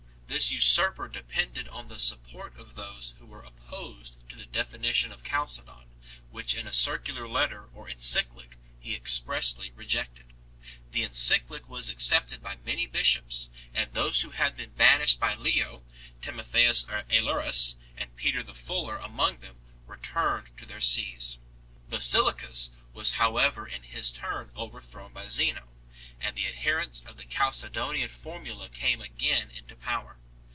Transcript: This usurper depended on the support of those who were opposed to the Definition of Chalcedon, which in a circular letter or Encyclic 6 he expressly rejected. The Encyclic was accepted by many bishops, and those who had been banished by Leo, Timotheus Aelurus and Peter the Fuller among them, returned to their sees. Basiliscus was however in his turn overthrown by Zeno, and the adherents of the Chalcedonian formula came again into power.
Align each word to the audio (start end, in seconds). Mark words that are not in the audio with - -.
This 0.33 0.49
usurper 0.49 1.09
depended 1.09 1.67
on 1.67 1.89
the 1.89 1.99
support 1.99 2.57
of 2.57 2.75
those 2.75 3.13
who 3.19 3.25
were 3.25 3.43
opposed 3.43 4.15
to 4.29 4.37
the 4.37 4.45
Definition 4.45 5.11
of 5.11 5.25
Chalcedon, 5.25 5.87
which 6.31 6.55
in 6.55 6.65
a 6.65 6.71
circular 6.71 7.27
letter 7.27 7.67
or 7.73 7.89
Encyclic 7.89 8.51
6 8.51 8.55
he 8.79 8.95
expressly 8.95 9.71
rejected. 9.71 10.31
The 10.93 11.03
Encyclic 11.03 11.67
was 11.67 11.89
accepted 11.89 12.41
by 12.41 12.55
many 12.65 12.87
bishops, 12.87 13.49
and 13.73 13.93
those 13.93 14.21
who 14.21 14.29
had 14.29 14.55
been 14.55 14.69
banished 14.71 15.19
by 15.19 15.35
Leo, 15.35 15.83
Timotheus 16.21 16.85
Aelurus 16.89 17.75
and 17.97 18.15
Peter 18.15 18.41
the 18.41 18.55
Fuller 18.55 18.95
among 18.97 19.41
them, 19.41 19.57
returned 19.85 20.55
to 20.57 20.65
their 20.65 20.81
sees. 20.81 21.39
Basiliscus 21.89 22.71
was 22.93 23.11
however 23.11 23.67
in 23.67 23.83
his 23.83 24.11
turn 24.11 24.49
overthrown 24.55 25.11
by 25.11 25.27
Zeno, 25.27 25.67
and 26.21 26.37
the 26.37 26.47
adherents 26.47 27.03
of 27.03 27.17
the 27.17 27.25
Chalcedonian 27.25 28.09
formula 28.09 28.69
came 28.69 29.01
again 29.01 29.51
into 29.51 29.75
power. 29.75 30.15